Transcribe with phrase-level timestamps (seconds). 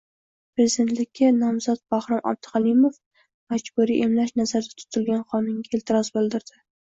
[0.59, 2.97] Prezidentlikka nomzod Bahrom Abduhalimov
[3.53, 6.59] majburiy emlash nazarda tutilgan qonunga e’tiroz bildirdi